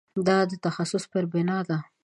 [0.27, 1.77] دا د تخصص پر بنا ده.